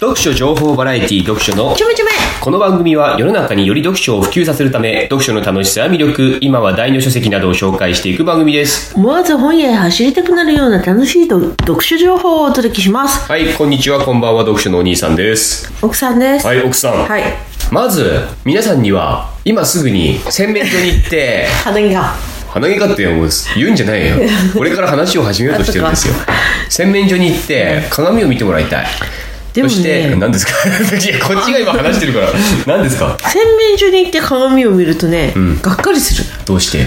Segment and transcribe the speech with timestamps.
[0.00, 2.10] 読書情報バラエティ読書のちょめちょめ。
[2.40, 8.96] この番組は世の中により読書を普及させるため読書の楽しさや魅力今は大の書籍などを紹介していく番組です。
[8.96, 13.30] 思わず本屋へ走りたくなるような楽しい読読書情報をお届けします。
[13.30, 14.02] はいこんにちは。
[14.02, 14.40] こんばんは。
[14.40, 15.70] 読書のお兄さんです。
[15.82, 16.46] 奥さんです。
[16.46, 17.22] はい奥さん、はい。
[17.70, 22.14] まず皆さんには今すぐに洗面所に行って 鼻毛が。
[22.48, 24.16] 鼻毛かってもう言うんじゃないよ。
[24.56, 26.14] これから話を始めようとしてるんですよ。
[26.70, 28.86] 洗面所に行って鏡を見てもらいたい
[29.52, 29.74] でもね。
[29.74, 30.52] そして何ですか？
[30.68, 32.28] いやこっちが今話してるから。
[32.66, 33.16] 何ですか？
[33.20, 35.32] 洗面所に行って鏡を見るとね、
[35.62, 36.24] がっかりする。
[36.46, 36.86] どうして？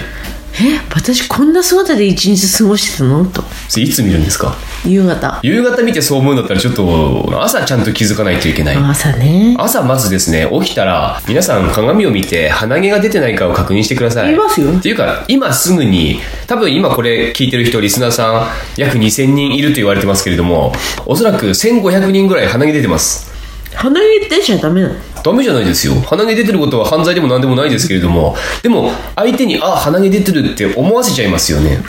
[0.56, 3.24] え私こんな姿で一日過ごしてたの？
[3.26, 3.42] と。
[3.68, 4.56] それいつ見るんですか？
[4.84, 5.40] 夕方。
[5.42, 8.76] 夕方見てそう思うんだったらちょっと朝ちゃんと気づかないといけない。
[8.76, 9.56] 朝ね。
[9.58, 14.32] 朝まずですね起きたら皆さん鏡を見て鼻毛が出てないかを確認してください。
[14.32, 14.72] 見ますよ。
[14.72, 18.46] っていうか今すぐに多分今これ聞いてる人リスナーさん
[18.80, 20.72] 約2000人いると言われてますけれども
[21.04, 23.32] おそらく1500人ぐらい鼻毛出てます。
[23.74, 24.94] 鼻毛出ちゃダメなの？
[25.24, 25.94] ダメじゃないですよ。
[26.02, 28.36] 鼻毛出てることは犯罪でも何でもないですけれども。
[28.62, 31.82] でも相手にあ鼻毛出てるって思わせちゃいますよね。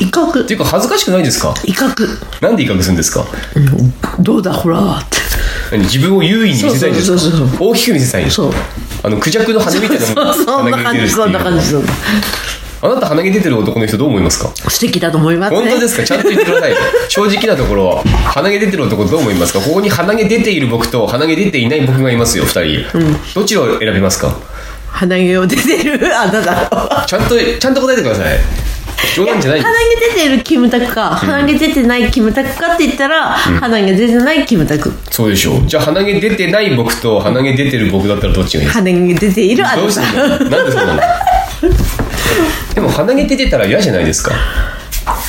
[0.00, 0.42] 威嚇。
[0.42, 1.54] っていうか恥ずかしくないですか？
[1.64, 2.42] 威嚇。
[2.42, 3.24] なんで威嚇するんですか？
[4.18, 5.16] どうだほらって。
[5.70, 5.82] 何？
[5.82, 7.18] 自分を優位に見せたいんですか？
[7.18, 8.52] そうそうそうそ大きく見せたいんですそう。
[9.04, 11.92] あのクジャクの羽みたいなものそうそんな感じそんな感じそんな
[12.84, 14.48] あなた鼻毛出てる男の人どう思いますか？
[14.68, 15.60] 素敵だと思いますね。
[15.60, 16.04] 本当ですか？
[16.04, 16.72] ちゃんと言ってください。
[17.08, 19.60] 正直なところ鼻毛出てる男どう思いますか？
[19.60, 22.98] ここに鼻毛出ている僕と鼻毛出ていない僕がいますよ2人、
[23.34, 24.34] どっちを選びますか？
[24.90, 28.38] 鼻毛を出てる あなたちゃんとちゃんと答えてください。
[29.16, 29.60] 冗談じゃない。
[29.60, 34.92] 鼻毛出てるキムタクか、鼻毛出てないキムタクかって言ったら、鼻毛出てないキムタク。
[35.10, 35.66] そうでしょう。
[35.66, 38.84] じゃあ鼻毛出てない僕と鼻毛出てる僕だったらどっちがいいですか？
[38.84, 41.00] 鼻毛出ているあどうなしたのなんでそうなの？
[42.74, 44.32] でも鼻毛出てたら嫌じゃないですか。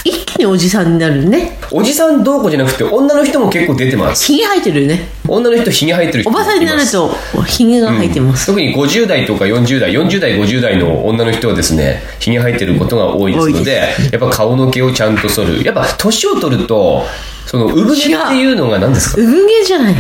[0.06, 1.58] 一気におじさんになるね。
[1.72, 4.26] おじさんどうこうじゃなくて女の人も結構出てます。
[4.26, 5.10] ひげ生えてるよね。
[5.28, 7.10] 女の人ひげ生えてる人おばさんになると
[7.48, 15.64] ひげが生えてます、特に50代とか40代40代50代の女の人はですねひげ生えてることが多いですのでやっぱ顔の毛をちゃんと剃る。
[15.64, 17.04] やっぱ年を取ると
[17.54, 17.96] その産毛っ
[18.30, 19.22] ていうのが何ですか？
[19.22, 19.94] 産毛じゃない、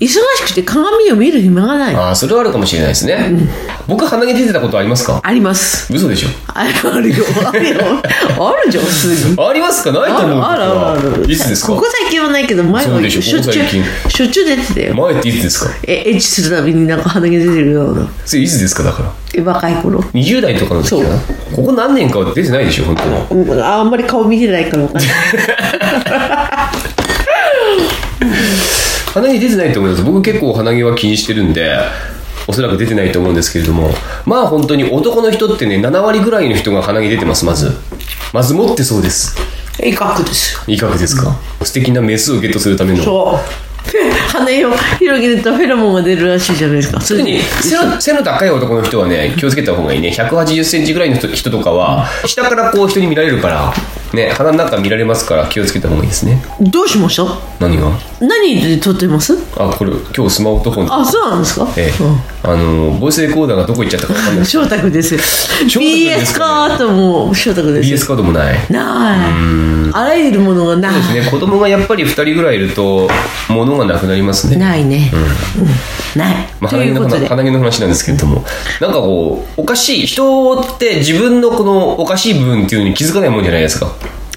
[0.00, 1.94] 忙しくて鏡を見る暇がない。
[1.94, 3.38] あああそれはあるかもしれないですね、
[3.88, 5.22] 僕鼻毛出てたことありますか？
[5.32, 5.90] ります。
[5.90, 6.28] 嘘でしょ？
[6.52, 7.24] あるあるよ。
[7.46, 7.80] あるよ。
[8.38, 9.36] あるじゃん普通に。
[9.48, 9.92] ありますか？
[9.92, 11.32] ないと思うあるあるある。
[11.32, 11.72] いつですか？
[11.72, 14.94] ここ最近はないけど前はしょっちゅうしょっちゅう出てたよ。
[14.94, 15.70] 前っていつですか？
[15.86, 18.06] えエッチするたびになんか鼻毛出てるような。
[18.26, 18.82] それいつですか？
[18.82, 19.10] だから。
[19.32, 20.00] え若い頃。
[20.00, 21.18] 20代とかの時かな？
[21.56, 23.42] ここ何年かは出てないでしょ本当に。
[23.44, 25.10] うんああんまり顔見てないから分かんない
[29.14, 30.04] 鼻毛出てないと思います。
[30.04, 31.78] 僕結構鼻毛は気にしてるんで
[32.46, 33.90] おそらく出てないと思うんですけれども。
[34.24, 37.72] まあ本当に男の人ってね7割ぐらいの人が鼻毛出てますまず。
[38.32, 39.36] まず持ってそうです。
[39.82, 40.54] 威嚇です。
[40.54, 43.02] よいかがですか、素敵なメスをゲットするための。
[43.02, 43.70] そう。
[44.28, 47.00] 羽を広げるとフェロモンが出るらしいじゃないですか。
[47.00, 50.10] 特に背の背の高い男の人はね気をつけた方がいいね。
[50.10, 53.72] 1 8 0ンチぐらいの人人とかは下からこう人に見られるから
[54.14, 56.42] ね鼻の中見られますから気をつけた方がいいですね。
[56.60, 57.24] どうしました？
[57.60, 57.90] 何が？
[58.20, 59.34] 何で撮ってます？
[59.56, 60.92] あこれ今日スマホとフォンで。
[60.92, 61.92] あそうなんですか、ええ。
[62.42, 64.46] あのボイスレコーダーがどこ行っちゃったか分かんない。
[64.46, 65.14] 翔太君です。
[65.14, 67.90] よ BS カートも翔太君です。
[67.90, 68.58] よ BS カードもない。
[68.70, 69.92] ない。
[69.92, 70.94] あらゆるものがない。
[70.94, 71.30] ですね。
[71.30, 73.08] 子供がやっぱり2人ぐらいいると
[73.48, 76.20] 物がなくなりますね、ないね、うん。
[76.20, 77.26] ない、まあ、と鼻毛のいうことで。
[77.26, 78.44] 話鼻毛の話なんですけれども。
[78.80, 83.92] なんかこうおかしい人って自分のこのおかしい部分っていうのに気づかないもんじゃないですか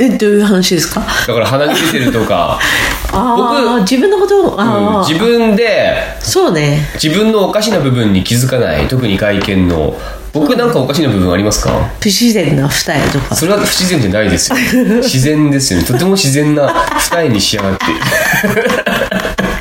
[0.05, 1.01] えどういう話ですか？
[1.27, 2.59] だから鼻毛出てるとか。
[3.15, 6.89] ああ自分のことをうん自分でそうね。
[7.01, 8.87] 自分のおかしな部分に気づかない。
[8.87, 9.95] 特に外見の。
[10.33, 11.69] 僕なんかおかしな部分ありますか？
[11.99, 13.35] 不自然な二重とか。
[13.35, 14.57] それは不自然じゃないですよ。
[15.03, 15.85] 自然ですよね。
[15.85, 17.85] とても自然な二重に仕上がって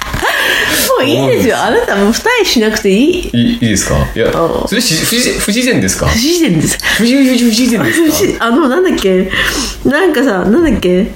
[1.02, 1.56] ういいですよ。
[1.62, 3.30] あなたもう二重しなくていい。
[3.32, 3.96] いいいいですか？
[4.14, 4.68] いやうん。
[4.68, 6.06] それし不自然不自然ですか？
[6.06, 6.78] 不自然です。
[6.96, 8.46] 不自不自然ですか？
[8.46, 9.30] あのなんだっけ？
[9.84, 11.06] なんかさなんだっけ？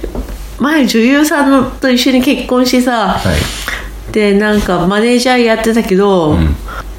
[0.59, 4.13] 前女優さんのと一緒に結婚してさ、はい。
[4.13, 6.39] でなんかマネージャーやってたけど、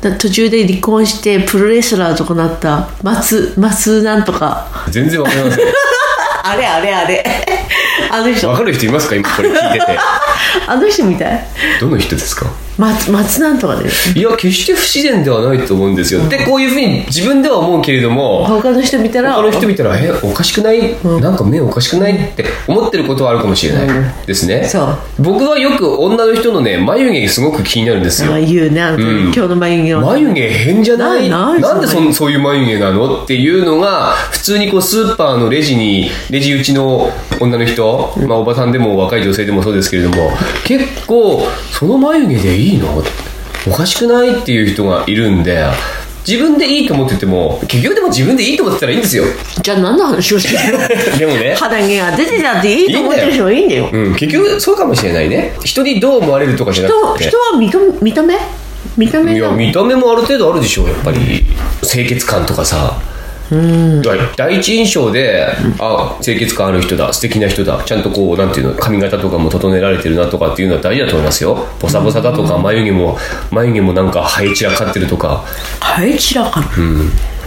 [0.01, 2.89] だ途中で離婚してプロレスラーとかなった。
[3.01, 4.67] 松松なんとか。
[4.91, 5.65] 全然わかりません。
[6.43, 7.25] あれあれあれ。
[8.11, 8.47] あの人。
[8.49, 9.15] わかる人いますか？
[9.15, 9.99] 今これ聞いてて
[10.67, 11.43] あの人みたい。
[11.79, 12.45] どの人ですか？
[12.77, 16.21] 松松なんとかですいや決して不自然ではないと思うんですよ。
[16.29, 19.33] でこういうふうに自分では思うけれども他の人見たら。
[19.33, 23.87] 他の人見たら「えおかしくない、なんか目おかしくない?」って思ってることはあるかもしれない
[24.27, 24.97] ですね、そう。
[25.17, 28.31] 僕はよく女の人のね眉毛すごく気になるんですよ。
[28.31, 29.21] あ言うねうん。
[29.23, 31.27] 今日の眉毛は眉毛変じゃない？
[31.31, 33.23] なんでそんそういう眉毛なの？
[33.23, 40.26] っていうのが普通にこうスーパーのレジにレジ打ちの女の人、まあ、おばさんでも若い女性でもそうですけれどもど
[40.65, 43.03] 結構その眉毛でいいの？
[43.67, 45.65] おかしくないっていう人がいるんで
[46.25, 49.25] 自分でいいと思ってても結局でも自分でいいと思ってたらいいんですよ。
[49.61, 51.17] じゃあ何の話をしてるの？
[51.17, 51.55] でもね。
[51.55, 53.89] 肌毛が出てたっていいと思ってる人はいいんだよ。
[53.91, 55.57] うん、結局そうかもしれないね。
[55.63, 57.27] 人にどう思われるとかじゃな人くて。
[57.27, 58.37] 人は見た見た目
[58.97, 61.45] 見た目いやが見た目もある程度あるでしょうやっぱり。
[61.81, 63.01] 清潔感とかさ
[63.49, 65.47] 第一印象で、
[65.79, 71.65] あ清潔感ある人だ素敵な人だちゃんとこうなんていうの髪型とかも整えられてるなとかっていうのは大事だと思いますよ。
[71.79, 73.17] ボサボサだとか眉毛も
[73.51, 75.43] 眉毛もなんか生え散らかってるとか。
[75.97, 76.67] 生え散らかる、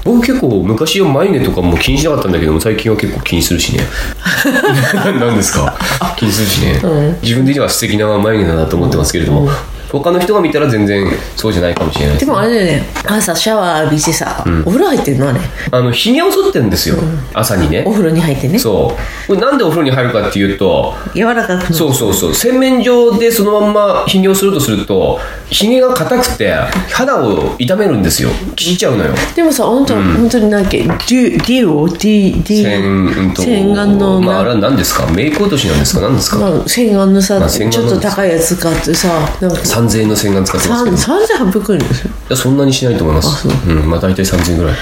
[0.05, 3.85] 僕結構昔は眉毛とかも気にしなかったんだけども最近は結構気にするしね。
[5.21, 5.75] 何ですか？
[6.17, 6.81] 気にするしね、
[7.23, 9.49] 自分的には素敵な眉毛だなと思ってますけれども、
[9.91, 11.07] 他の人が見たら全然
[11.37, 12.87] そうじゃないかもしれないでもあれだよね。
[13.07, 15.41] 朝シャワー浴びてさ、お風呂入ってんのあれ。
[15.73, 16.97] あのひげを剃ってるんですよ、
[17.35, 17.85] 朝にね。
[17.87, 18.59] お風呂に入ってね。
[18.59, 19.27] そう。
[19.27, 22.35] これなんでお風呂に入るかっていうと柔らかくそうそうそう。
[22.35, 26.53] 洗面所でそのまんまひげをするとするとひげが硬くて
[26.93, 28.31] 肌を痛めるんですよ。
[28.57, 29.13] 切っちゃうのよ。
[29.35, 35.07] でもさ本当、本当になんけデュデュオディディと洗顔のまあ、あれは何ですか？
[35.13, 36.03] メイク落としなんですか？
[36.03, 39.09] 何ですか、まあ、洗顔のさ、まあ洗顔のちょっと高いやつ買ってさ
[39.41, 40.97] なんか3000円の洗顔使ってますけど。
[40.97, 42.11] い3800円ですよ。
[42.29, 43.49] やそんなにしないと思います。
[43.49, 43.73] う。
[43.73, 44.75] んまあ大体3000円ぐらい、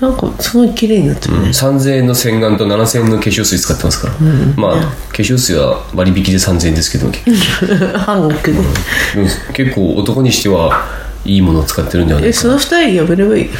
[0.00, 4.14] なんかすごい綺麗になってるね、3000円の洗顔と7000円の化粧水使ってますから、
[4.56, 7.06] まあ化粧水は割引で3000円ですけど
[7.98, 8.68] 半額で、でも
[9.52, 10.84] 結構男にしては
[11.24, 13.50] いいものを使ってるんじゃないかえその二人やめればいい？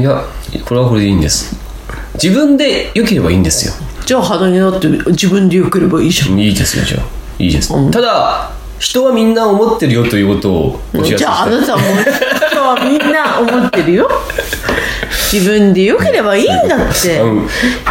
[0.00, 0.24] いや
[0.64, 1.54] これはこれでいいんです。
[2.22, 3.72] 自分で良ければいいんですよ。
[4.04, 6.38] じゃあ肌になって自分でよければいいじゃん。
[6.38, 7.02] いいですよじゃあ。
[7.38, 8.50] いいです、ただ
[8.82, 11.82] 人はみんな思ってるよということをお知らせじゃああなたも
[12.50, 14.10] 人はみんな思ってるよ。
[15.32, 17.20] 自分でよければいいんだって。
[17.20, 17.48] あの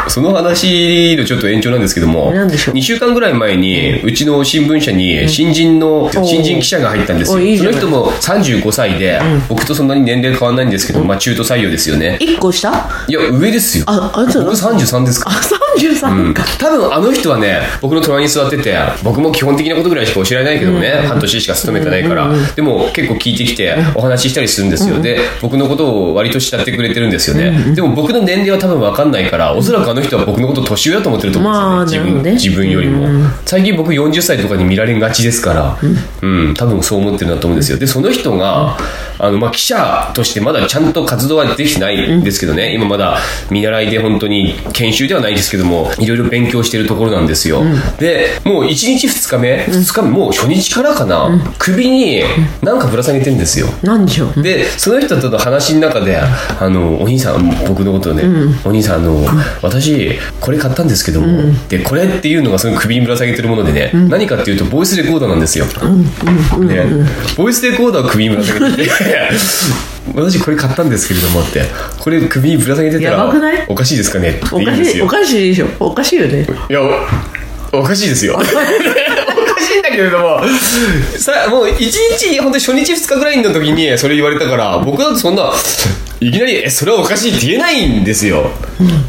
[0.09, 2.75] その話のちょっと延長なんですけども何でしょう。
[2.75, 7.37] 2週間ぐらい前にうちの新聞社に新人の新人記者が入ったんですよ。
[7.37, 7.79] おいいじゃない。
[7.79, 12.17] その人も35歳で僕とそんなに年齢変わらないんですけど、まあ、中途採用ですよね。
[12.19, 12.69] 一個下？
[13.07, 13.85] いや上ですよ。
[13.87, 15.41] ああなた僕33ですかあ
[15.89, 32.31] 33か、多分あの人はね僕の隣に座ってて僕も基本的なことぐらいしか教えられないけどね、半年しか勤めてないから、でも結構聞いてきてお話ししたりするんですよ、で僕のことを割と慕ってくれてるんですよね、でも僕の年齢は多分分かんないからおそらくあの人は僕のこと年上だと思ってると思うんですよね。
[32.31, 33.07] 自分自分よりも、
[33.45, 35.77] 最近僕40歳とかに見られがちですから、
[36.21, 36.53] うん。
[36.53, 37.77] 多分そう思ってるんだと思うんですよ。
[37.77, 38.77] でその人が、
[39.17, 43.19] あのまあ、記者としてまだちゃんと活動はできてないんですけどね、今まだ
[43.49, 47.63] 見習いで本当に研修ではないですけどもいろいろ勉強してるところなんですよ、
[47.99, 52.23] でもう1日2日目2日目もう初日からかな、首に
[52.61, 53.67] なんかぶら下げてるんですよ。
[53.83, 58.23] 何でしょうでその人との話の中で「あのお兄さん僕のことね、
[58.63, 59.25] お兄さんあの
[59.61, 65.71] 私これ買ったんですけども、でこれっていうのがその首にぶら下げてるものでね、何かっていうとボイスレコーダーなんですよ、ね、
[67.37, 68.89] ボイスレコーダーを首にぶら下げてて
[70.15, 71.63] 私これ買ったんですけれどもって。
[71.99, 73.65] これ首にぶら下げてたらやばくない？
[73.69, 74.93] おかしいですかねっておか言うんですよ。
[74.93, 75.67] しいおかしいでしょ。
[75.79, 76.47] おかしいよね。
[76.69, 76.81] いや
[77.73, 78.33] おおかしいですよ。
[78.35, 78.45] おか
[79.61, 80.41] しいんだけれども。
[81.17, 85.51] さもう1日本当に初日2日ぐらいの時にそれ言われたから僕だとそんな
[86.23, 88.51] いきなり「えそれはおかしい」って言えないんですよ、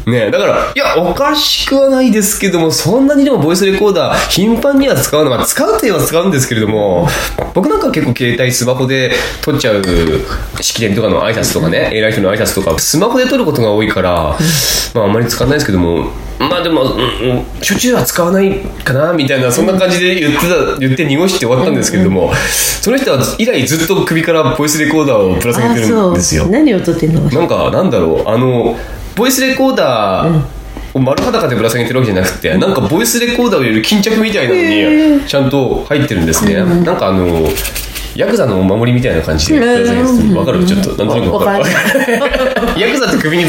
[0.07, 7.07] ねだからいやおかしくはないですけどもそんなにでもボイスレコーダー頻繁には使うのは使うといえば使うんですけれども
[7.53, 9.11] 僕なんか結構携帯スマホで
[9.43, 9.83] 撮っちゃう
[10.59, 14.35] 式典とかの挨拶とかね偉い人の挨拶とかスマホで撮ることが多いから
[14.95, 22.31] まああんまり使わないですけどもまあでも、うんうん、しょっちゅうは使わないかなみたいなそんな感じで言ってた言って濁して終わったんですけれども、
[22.81, 26.47] その人は以来ずっと首からボイスレコーダーをぶら下げてるんですよ。
[26.47, 28.77] 何を撮ってんのなんかなんだろうあの
[29.15, 30.43] ボイスレコーダー
[30.93, 37.47] を丸裸でぶら下げてるわけじゃなくてなんかボイスレコーダーを入れる巾着みたいなのにちゃんと入ってるんですね、なんかあの
[38.15, 39.59] ヤクザのお守りみたいな感じで
[40.35, 40.63] わかる？
[40.65, 41.15] ちょっとなん。
[41.17, 41.65] となくわかる？
[42.79, 43.45] ヤクザって首に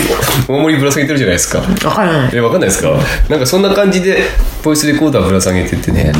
[0.48, 1.58] お守りぶら下げてるじゃないですか。
[1.58, 2.30] わからない。
[2.32, 2.90] えわかんないですか？
[3.28, 4.18] なんかそんな感じで
[4.62, 6.12] ボイスレコーダーぶら下げててね、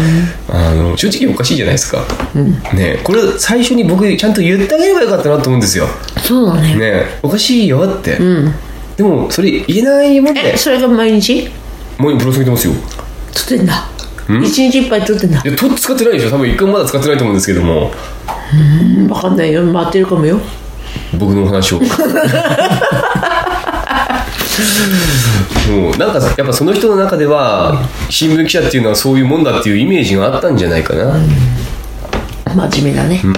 [0.51, 2.05] あの正直おかしいじゃないですか、
[2.75, 5.87] ねこれ最初に僕ちゃんと言ってあげればよかったなと思うんですよ。
[6.23, 6.75] そうだね。
[6.77, 8.19] ねおかしいよって、
[8.97, 10.53] でもそれ言えないもんで。
[10.55, 11.49] えそれが毎日？
[11.99, 12.73] もうぶら下げてますよ。
[13.33, 13.89] 撮ってんだ
[14.29, 15.43] 一日いっぱい撮ってんだ。
[15.45, 16.31] いやと使ってないでしょ。
[16.31, 17.93] 多分一回もまだ使ってないと思うんですけども。
[18.99, 19.53] うんわかんない。
[19.53, 20.41] よ待ってるかもよ。
[21.19, 21.81] 僕の話を。
[25.71, 31.17] もうなんかさやっぱその人の中では新聞記者っていうのはそういうもんだっていうイメージがあったんじゃないかな、
[32.55, 33.33] 真面目だね、うん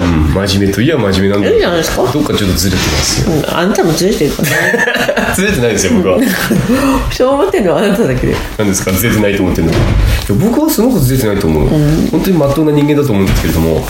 [0.47, 1.49] 真面目といえば真面目なんだ。
[1.49, 2.11] いいじゃないですか。
[2.11, 3.35] どっかちょっとずれてますよ。
[3.35, 4.85] うんあなたもずれてるからね。
[5.35, 6.19] ずれてないですよ僕は。
[7.11, 8.35] そう思ってるのはあなただけで。
[8.57, 8.91] 何ですか？
[8.91, 9.73] ずれてないと思ってるの。
[9.73, 9.81] いや
[10.29, 11.69] 僕はすごくずれてないと思う、
[12.11, 13.87] 本当にまっとうな人間だと思うんですけれども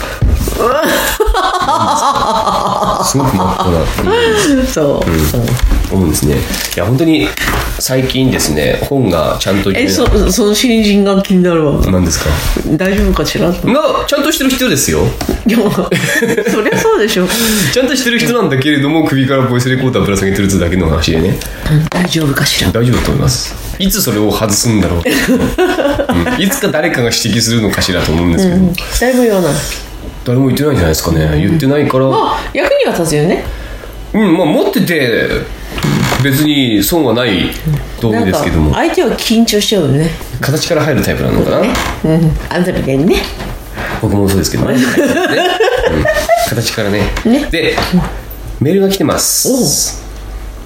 [3.18, 5.04] すごくまっとうなそ
[5.92, 6.36] う、思うんですね。
[6.36, 7.28] いや本当に
[7.80, 11.82] 最近ですね本がちゃんとえそその新人が気になるわ。
[11.86, 12.30] 何ですか？
[12.76, 13.50] 大丈夫かしら？
[13.50, 15.00] いがちゃんとしてる人ですよ。
[15.48, 15.58] や
[16.52, 17.28] そりゃそうでしょ。
[17.74, 21.38] ちゃんとしてる人なんだけれども首からボイスレコーダーぶら下げてるってだけの話でね。
[21.90, 22.72] 大丈夫かしら？
[22.72, 23.56] 大丈夫だと思います。
[23.80, 26.42] いつそれを外すんだろう、 うん。
[26.42, 29.54] いつか誰かが指摘するのかしらと思うんですけど、誰も言わない
[30.28, 31.40] 誰も言ってないんじゃないですかね。
[31.40, 32.08] 言ってないから。
[32.10, 33.46] まあ役には立つよね。
[34.14, 35.30] うんまあ持ってて
[36.22, 37.52] 別に損はない
[38.02, 38.74] 道具ですけども。
[38.74, 40.10] 相手は緊張しちゃうよね。
[40.42, 41.60] 形から入るタイプなのかな。
[41.60, 42.32] うん。
[42.50, 43.22] あんたみたいにね。
[44.02, 44.74] 僕もそうですけどね。
[44.74, 46.06] ね、うん。
[46.50, 47.04] 形からね。
[47.24, 47.46] ね。
[47.50, 47.76] で
[48.60, 50.07] メールが来てます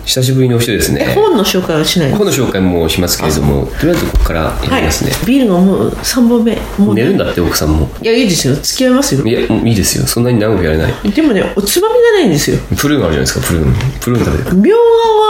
[0.05, 1.13] 久しぶりの人ですね。
[1.15, 2.17] 本の紹介はしないの？
[2.17, 7.87] 本の紹介もしますけれどもとりあえずここからやりますね、ビールがもう3本目もう寝るんだって奥さんも。
[8.01, 8.55] いやいいですよ。
[8.55, 9.23] 付き合いますよ。
[9.23, 10.05] いやいいですよ。
[10.05, 11.11] そんなに長くやれない。
[11.11, 12.57] でもねおつまみがないんですよ。
[12.77, 13.73] プルーンあるじゃないですかプルーン。
[13.99, 14.49] プルーン食べて。
[14.49, 14.79] るみょう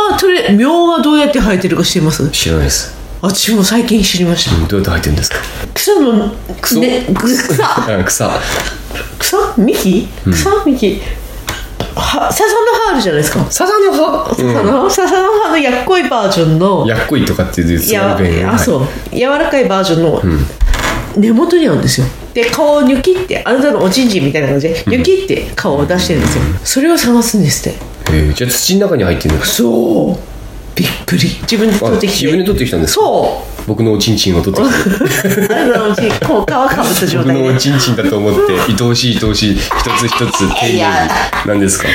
[0.10, 2.30] がはとれみょうがどうやって生えてるか知ってます？
[2.32, 2.96] 知らないです。
[3.22, 4.56] 私も最近知りました。
[4.56, 5.38] うんどうやって入ってるんですか？
[5.74, 7.66] 草の草ね、草。
[7.66, 8.40] あ草。
[9.20, 9.38] 草？
[9.58, 10.66] 幹草？
[10.66, 11.02] 幹
[12.22, 13.46] は笹の葉あるじゃないですか。
[13.50, 16.86] 笹の葉、笹の葉笹の葉のやっこいバージョンの。
[16.88, 19.16] やっこいとかっていう津や軽弁あそう。
[19.16, 20.22] 柔らかいバージョンの
[21.18, 22.08] 根元にあるんですよ。
[22.34, 26.44] で顔をニョキってあなたのおちんちんみたいな感じでニョキって顔を出してるんですよ。
[26.64, 27.80] それを探すんですって。
[28.10, 28.34] えー。
[28.34, 30.31] じゃあ土の中に入ってるんですそう
[30.82, 31.30] びっくり。
[31.44, 32.26] 自分であ取ってきて。
[32.26, 33.02] 自分で取ってきたんですか？
[33.02, 33.62] そう。
[33.68, 34.68] 僕のおちんちんを取ってき
[35.48, 35.54] て。
[35.54, 39.62] あなたのおちんこう皮かぶった状僕のおちんちんだと思って愛おしい愛おしい一
[40.00, 40.82] つ一つ丁寧に。
[41.46, 41.88] 何ですか？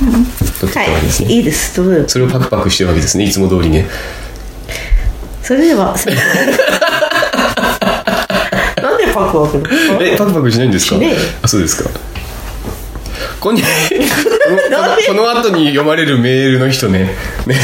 [0.00, 1.36] 取ってきたわけですね、はい。
[1.36, 1.76] いいです。
[1.76, 2.08] どうぞ。
[2.08, 3.86] それをパクパクしてるわけですねいつも通りね。
[5.42, 5.94] それでは
[8.82, 9.62] なんでパクパク
[10.00, 10.96] えパクパクしないんですか？
[11.42, 11.90] あそうですか
[13.40, 13.62] こんに
[15.08, 17.16] この後に読まれるメールの人ね。
[17.46, 17.56] ね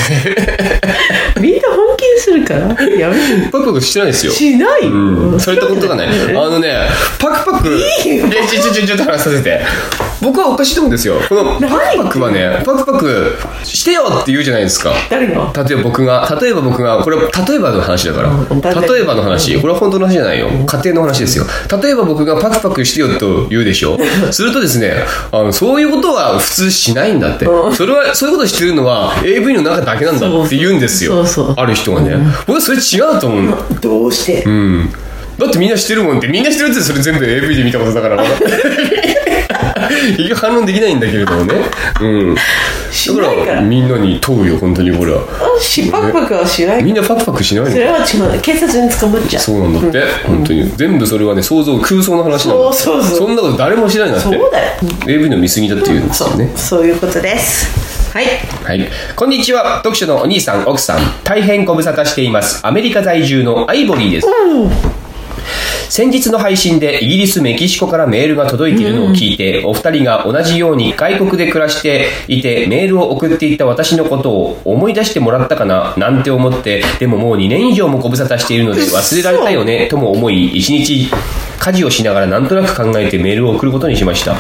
[1.39, 2.83] みんな本気にするから？
[2.99, 3.51] やめて。
[3.53, 4.33] パクパクしてないですよ。
[4.33, 6.09] しないよ、うん、されたことがない。
[6.09, 7.79] あのね、パクパク、
[8.17, 9.61] え、ちょちょちょちょっと話させて。
[10.21, 11.17] 僕はおかしいと思うんですよ。
[11.29, 14.93] このパクパクはね、パクパクしてよって言うじゃないですか。
[15.11, 18.31] 誰が例えば僕が、例えば僕が、これは例えばの話だから。
[18.31, 19.61] うん例えばの話。
[19.61, 20.49] これは本当の話じゃないよ。
[20.49, 21.45] 家庭の話ですよ。
[21.83, 23.99] 例えば僕がパクパクしてよと言うでしょ。
[24.33, 24.95] するとですね、
[25.33, 27.45] あの、そういうことは普通しないんだって。
[27.45, 31.25] それは、そういうことしてるのは AV の中だけなんだって言うんですよ。
[31.57, 32.17] ある人がね。
[32.47, 33.59] 僕はそれ違うと思うの。
[33.81, 34.93] どうして、うん。
[35.39, 38.25] だってみんなしてるもんって、みんなしてるってそれ全部 AV で見たことだから。
[40.19, 41.55] いや反論できないんだけれどもね。
[42.01, 42.35] うん。
[42.35, 42.41] だ
[42.91, 45.21] しないからみんなに問うよ、本当にこれは。
[45.61, 47.71] しパクパクはしないみんなパクパクしないの？
[47.71, 50.73] それは違う警察に捕まっちゃうそうなんだって、本当に。
[50.77, 52.73] 全部それはね、想像、空想の話なんだ。
[52.73, 54.37] そうそうそうそんなこと誰も知らないんだって。
[54.39, 54.73] そうだよ
[55.07, 56.51] AV の見過ぎだって言うんですよね。
[56.57, 57.69] そういうことです
[58.15, 58.27] はい
[58.65, 58.89] はい。
[59.15, 59.79] こんにちは。
[59.79, 61.01] 読書のお兄さん、奥さん。
[61.25, 62.61] 大変ご無沙汰しています。
[62.63, 64.27] アメリカ在住のアイボリーです。
[65.89, 81.09] 先日の配信でイギリス、メキシコからメールが届いているのを聞いて、お二人が同じように外国で暮らしていてメールを送っていた私のことを思い出してもらったかななんて思って、でももう2年以上もご無沙汰しているので忘れられたよねとも思い、一日
[81.59, 84.35] 家事をしながらなんとなく考えてメールを送ることにしました。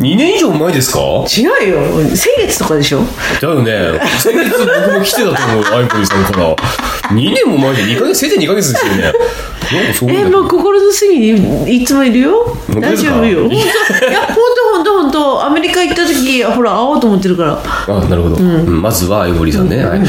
[0.00, 1.00] 2年以上前ですか？
[1.00, 3.00] 違うよ先月とかでしょ
[3.40, 4.00] だよね。
[4.18, 6.56] 先月僕も来てたと思う、アイボリーさんから。
[7.10, 9.12] 2年も前で2ヶ月、せいぜい2ヶ月ですよね。
[9.72, 10.30] えだ。
[10.30, 12.56] もう心の隅にいつもいるよ。
[12.80, 13.48] 大丈夫よ。
[13.48, 15.44] 本 当いや本当本当本当。
[15.46, 17.62] アメリカ行った時ほら会おうと思ってるから。
[17.62, 18.82] あなるほど、うん。
[18.82, 20.00] まずはアイボリーさんね、はい。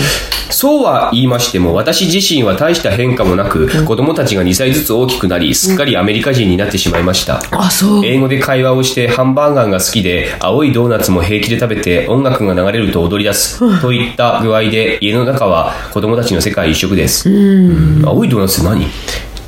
[0.51, 8.05] そうは言いましても私自身は大した変化もなく、子供たちが2歳ずつ大きくなりすっかりアメリカ人になってしまいました、あそう。
[8.05, 17.29] 英語で会話をしてハンバーガーが好きで青いドーナツも平気で食べて音楽が流れると踊り出すといった具合で家の中は子供たちの世界一色です。
[17.29, 18.01] うん。
[18.05, 18.87] 青いドーナツって何？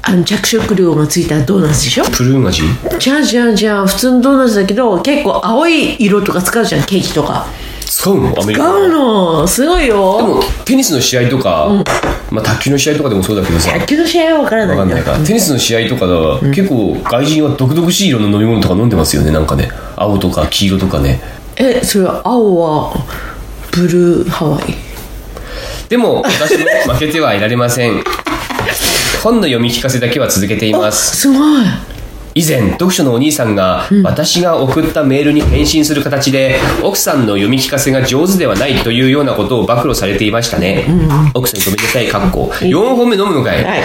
[0.03, 2.05] あの着色料がついたドーナツでしょ？
[2.05, 2.63] プルーン味？
[2.99, 7.45] じゃあじゃあじゃあ普通のドーナツだけど結構青い色とか使うじゃんケーキとか。
[7.85, 8.29] 使うの？
[8.29, 9.47] アメリカ使うの。
[9.47, 11.69] すごいでよもテニスの試合とか、
[12.31, 13.77] まあ、卓球の試合とかでもそうだけどさ。
[13.77, 14.97] 野球の試合は分からないんだよ。
[14.97, 19.69] わかんないか、テニスの試合とかだ、結構外人は独々しい色の飲み物とか飲んでますよねなんかね。
[19.97, 21.19] 青とか黄色とかね。
[21.57, 22.93] えそれは青は
[23.71, 24.73] ブルーハワイ？
[25.89, 28.01] でも私も負けてはいられません
[29.21, 31.15] 本の読み聞かせだけは続けています。
[31.15, 31.65] すごい。
[32.33, 40.85] 以前読書のお兄さんが、私が送ったメールに返信する形で奥さんの読み聞かせが上手ではないというようなことを暴露されていましたね、
[41.33, 42.49] 奥さんに止めてたいかっこ。
[42.53, 43.81] 4本目飲むのかい、はい。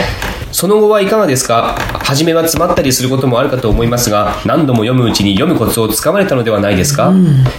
[0.52, 1.76] その後はいかがですか？
[2.06, 7.12] 初めは詰まったりすることもあるかと思いますが何度も読むうちに読むコツをつかまれたのではないですか、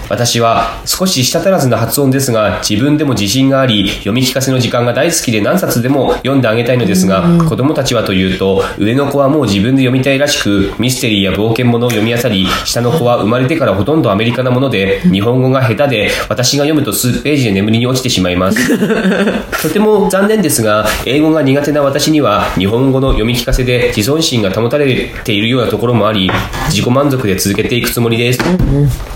[0.10, 18.58] 私は少し舌足らずな発音ですが自分でも自信があり読み聞かせの時間が大好きで何冊でも読んであげたいのですが、子供たちはというと上の子はもう自分で読みたいらしくミステリーや冒険物を読み漁り下の子は生まれてからほとんどアメリカなもので日本語が下手で私が読むと数ページで眠りに落ちてしまいます。
[19.62, 26.30] とても残念ですが英語が苦手な私には日本語の読み聞かせで自尊心が保たれているようなところもあり
[26.70, 28.40] 自己満足で続けていくつもりです。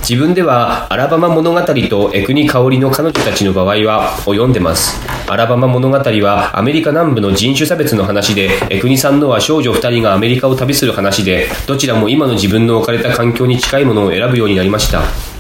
[0.01, 4.99] 自分ではアラバマ物語とエクニ香りの彼女たちの場合はを読んでます。
[5.31, 15.30] アラバマ物語はアメリカ南部の人種差別の話でエクニさんのは少女2人がアメリカを旅する話でどちらも今の自分の置かれた環境に近いものを選ぶようになりました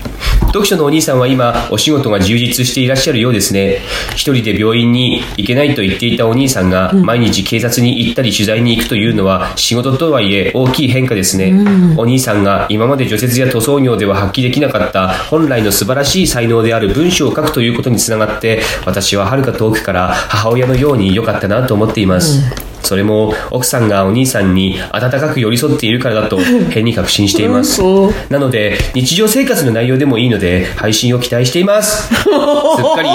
[0.51, 3.79] 読書のお兄さんは今、お仕事が充実していらっしゃるようですね。
[4.15, 11.53] 一人で病院に行けないと言っていたお兄さんが、毎日警察に行ったり取材に行くというのは、仕事とはいえ大きい変化ですね。
[11.95, 22.70] お兄さんが今まで除雪や塗装業では発揮できなかった本来の素晴らしい才能である文章を書くということにつながって、私は遥か遠くから母親のように良かったなと思っています。
[22.83, 26.37] それも奥さんがお兄さんに温かく寄り添っているからだと
[26.69, 27.81] 変に確信しています。
[28.29, 32.13] なので日常生活の内容でもいいので配信を期待しています。
[32.13, 33.09] すっかり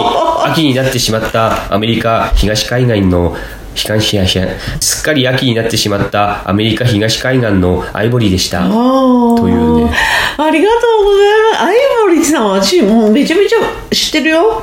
[0.44, 3.36] 秋になってしまったアメリカ東海岸の
[3.74, 4.40] 東東
[4.80, 8.64] すっかり秋になってしまったアメリカ東海岸のアイボリーでした。
[8.64, 9.92] あというね。
[10.38, 11.62] ありがとうございます。
[11.62, 13.58] アイボリーさんは私もうめちゃめちゃ
[13.94, 14.62] 知ってるよ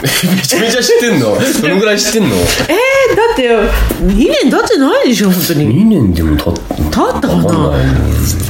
[0.34, 1.36] めちゃめちゃ知ってんの？
[1.62, 2.36] どのぐらい知ってんの？
[2.36, 3.48] えー、だって
[4.02, 5.84] 2年経ってないでしょ本当に。
[5.84, 7.72] 2年でも経っ経ったかなっ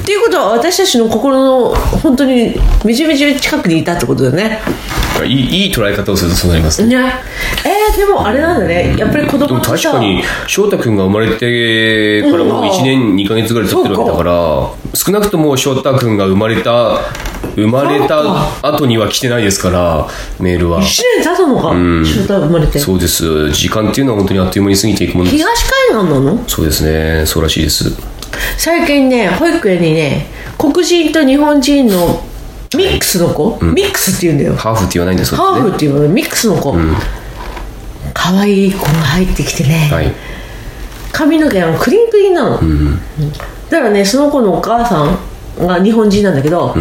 [0.04, 2.54] ていうことは私たちの心の本当に
[2.84, 4.60] めちゃめちゃ近くにいたってことだよね。
[5.24, 6.96] いいいい捉え方をするとそうなりますね。
[6.96, 7.12] ね。
[7.64, 8.94] えー、でもあれなんだね。
[8.96, 17.00] やっぱり子供とさ確かに翔太君が生まれてからもう1年2ヶ月ぐらい経ってるわけだから少なくとも翔太君が生まれた
[17.56, 18.22] 生まれた
[18.62, 20.80] 後には来てないですからメールは。
[20.80, 21.72] 1年経つのか？
[22.04, 22.78] 翔太生まれて。
[22.78, 23.50] そうです。
[23.50, 25.44] 時間っていうのは本当にあっという間に過ぎていくものです。
[25.44, 26.48] 東海岸なの？
[26.48, 27.26] そうですね。
[27.26, 27.90] そうらしいです。
[28.56, 30.26] 最近ね保育園にね
[30.58, 32.22] 黒人と日本人の
[32.76, 34.54] ミックスの子、ミックスって言うんだよ。
[34.56, 35.38] ハーフって言わないんですか？
[35.38, 36.74] ハーフっていうのミックスの子、
[38.14, 40.12] 可愛い子が入ってきてね、はい。
[41.12, 43.00] 髪の毛がクリンクリンなの、うん。
[43.68, 45.18] だからねその子のお母さん
[45.66, 46.74] が日本人なんだけど、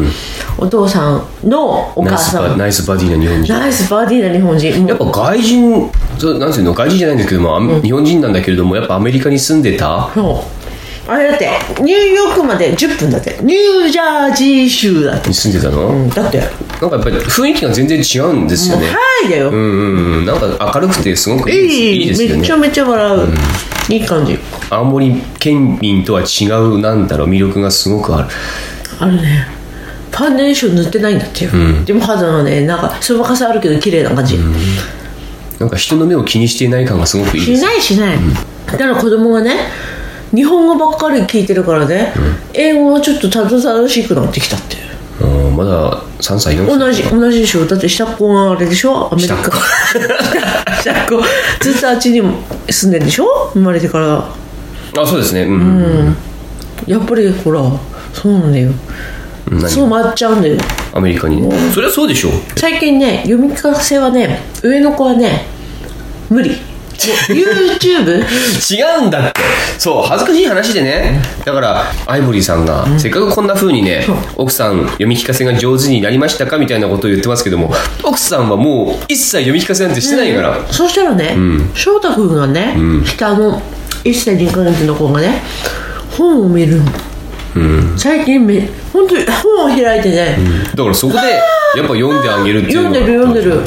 [0.57, 3.53] お父さんのお母さんバナイスバディな日本人。
[3.53, 4.85] ナイスバディな日本人。
[4.85, 10.11] やっぱ外人そうなんていうの外人じゃないんですけども、あ日本人なんだけれどもやっぱアメリカに住んでた？
[10.13, 10.59] そう。
[11.11, 11.49] あれだって
[11.81, 13.39] ニューヨークまで10分だって。
[13.41, 16.37] ニュージャージー州だって、に住んでたの、うん、だって。
[16.39, 18.85] なんかやっぱり雰囲気が全然違うんですよね。
[18.89, 20.25] はいだよ、うんうんうん。
[20.27, 22.41] なんか明るくてすごくいいですよね。
[22.41, 24.37] めちゃめちゃ笑う、いい感じ。
[24.69, 28.27] 青森県民とは違うなんだろう魅力がすごくある
[28.99, 29.47] あるね
[30.11, 31.51] ファンデーション塗ってないんだってよ、
[31.85, 34.37] でも肌がねなんかそばかさあるけど綺麗な感じ、
[35.59, 38.17] なんか人の目を気にしていない感がすごくいいでしすないしない、
[38.65, 39.55] だから子供がね
[40.33, 42.13] 日本語ばっかり聞いてるからね、
[42.53, 44.77] 英語がちょっとたどたどしくなってきたって
[45.21, 45.27] う。
[45.51, 47.65] んまだ3歳4歳同じ同じでしょ？
[47.65, 49.13] だって下っ子があれでしょ？
[49.13, 49.35] アメリカ。
[50.81, 51.21] 下っ子。
[51.63, 52.33] ずっとあっちにも
[52.69, 53.51] 住んでんでしょ？
[53.53, 54.17] 生まれてから。
[55.01, 55.43] あそうですね。
[55.43, 56.15] うん、
[56.87, 57.61] やっぱりほら
[58.13, 58.71] そうなんだよ。
[59.51, 60.57] 何そう回っちゃうんだよ。
[60.93, 61.41] アメリカに？
[61.41, 62.29] ねそれはそうでしょ。
[62.29, 65.45] う最近ね読み聞かせはね上の子はね
[66.29, 66.51] 無理。
[67.29, 68.25] YouTube
[68.75, 69.41] 違うんだって。
[69.77, 71.21] そう恥ずかしい話でね。
[71.45, 81.37] だからアイボリーさんが、せっかくこんな風にね奥さん読み聞かせが上手になりましたかみたいなことを言ってますけども奥さんはもう一切読み聞かせなんてしてないから、そしたらね、
[81.73, 83.61] 翔太君がね、下の
[84.03, 85.41] 1歳2ヶ月の子がね
[86.17, 86.91] 本を見るの、
[87.97, 90.37] 最近め本当に本を開いてね、
[90.75, 93.61] だからそこでやっぱ読んであげるっていうの読んでる読んでる。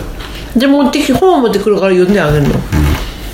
[0.59, 2.55] で持ってきて本を持ってくるから読んであげるの、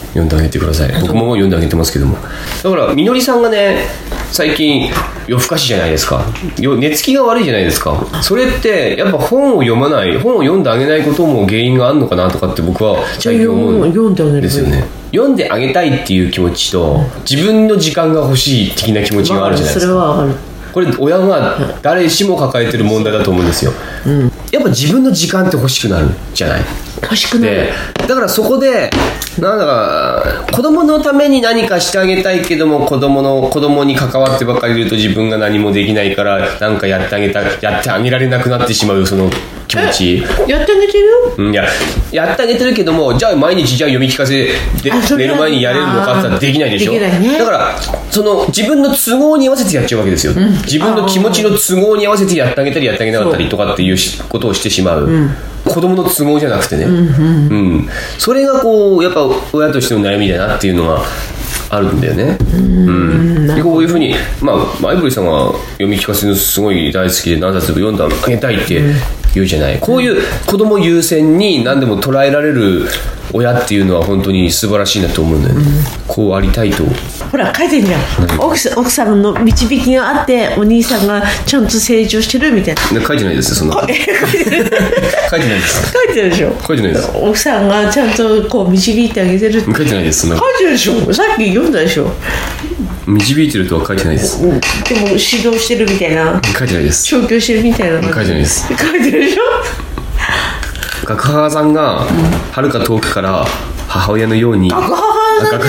[0.08, 1.00] 読んであげてください。
[1.00, 2.16] 僕も読んであげてますけども。
[2.62, 3.86] だからみのりさんがね
[4.30, 4.88] 最近
[5.26, 6.24] 夜更かしじゃないですか。
[6.58, 8.06] よ寝つきが悪いじゃないですか。
[8.22, 14.42] それってやっぱ本を読まない本を読んであげないことも原因があるのかなとかって僕は最近思うん読んであげる。
[14.42, 19.92] ですよね読んであげたいっていう気持ちと自分の時間が欲しい的な気持ちがあるじゃないですか。
[19.92, 20.34] それはわかる。
[20.72, 23.72] ここれ親は誰しも抱えてる問題だと思うんですよ、
[24.52, 26.60] やっぱ自分の時間って欲しくなるじゃない？
[27.02, 27.54] 欲しくなる。
[27.54, 27.72] で
[28.06, 28.88] だからそこで
[29.40, 39.28] なんだか子供のために何かしてあげたいけども子供の子供に関わってばっかりいると自分が何もできないからなんかやってあげたやってあげられなくなってしまうその
[39.68, 40.16] 気持ち。
[40.48, 41.06] やってあげてる？
[41.06, 41.64] ようんいや
[42.10, 44.52] やってあげてるけどもじゃあ毎日じゃあ読み聞かせで
[45.16, 46.92] 寝る前にやれるのかって言ったらできないでしょ？
[46.92, 47.38] できないね。
[47.38, 47.76] だから
[48.10, 50.32] その自分の都合に合わせてやっちゃうわけですよ、
[50.64, 55.08] 自分の気持ちの都合に合わせてやってあげたりやってあげなかったりとかっていうしことをしてしまう、
[55.64, 61.02] 子供の都合じゃなくてね、うんそれがこうやっぱ親としての悩みだなっていうのが
[61.70, 62.38] あるんだよね。
[62.54, 68.82] うんでこういうふうにまあマイブリーさんは読み聞かせのすごい大好きで何冊も読んであげたいって
[69.34, 72.88] 言うじゃない、こういう子供優先に何でも捉えられる
[73.32, 75.64] 親っていうのは本当に素晴らしいなと思うんだよね、
[76.06, 76.84] こうありたいと。
[77.30, 78.00] ほら書いてんじゃん。
[78.40, 83.00] 奥さん奥さんの導きがあってお兄さんがちゃんと成長してるみたいな。
[83.00, 83.74] ね書いてないですよそんな。
[83.86, 85.92] 書いてないです。
[85.92, 86.52] 書いてるでしょ。
[86.66, 87.10] 書いてないです。
[87.14, 91.12] 奥さんがちゃんとこう導いてあげてる書いてないですそんな書いてるでしょ。
[91.12, 92.10] さっき読んだでしょ
[93.08, 94.44] 導いてるとは書いてないです。
[94.44, 96.40] うんでも指導してるみたいな。
[96.44, 97.04] 書いてないです。
[97.04, 98.02] 調教してるみたいな。
[98.02, 98.68] 書いてないです。
[98.68, 99.42] 書いてるでしょ？
[101.06, 102.06] 学母さんが
[102.52, 103.46] はるか遠くから
[103.88, 105.66] 母親のように学母さん学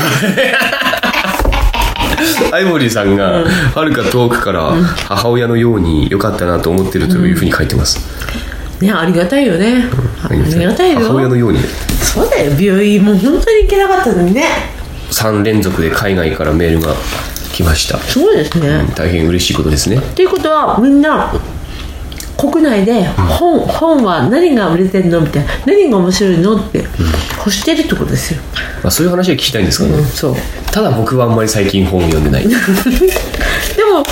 [2.54, 4.74] アイボリーさんがはるか遠くから
[5.08, 8.00] 母親のように良かったなと思ってるというふうに書いてます、
[8.82, 9.84] ねありがたいよね。
[10.24, 10.94] ありがたい。
[10.94, 11.00] よ。
[11.00, 11.60] 母親のように。
[12.02, 12.52] そうだよ。
[12.60, 14.46] 病院も本当に行けなかったのにね
[15.12, 16.94] 3連続で海外からメールが
[17.54, 17.98] 来ました。
[18.00, 19.98] すごいですね、大変嬉しいことですね。
[19.98, 21.34] っていうことはみんな
[22.38, 23.04] 国内で
[23.38, 26.86] 本,、本は何が売れてるのみたいな何が面白いのって
[27.38, 28.40] 欲してるってことですよ、
[28.82, 30.36] まあ、そういう話は聞きたいんですかね、そう。
[30.72, 32.48] ただ僕はあんまり最近本を読んでない。
[32.48, 34.04] でも